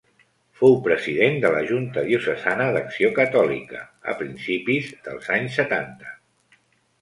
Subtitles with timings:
[0.59, 3.83] Fou president de la Junta Diocesana d'Acció Catòlica,
[4.15, 6.11] a principis dels anys setanta.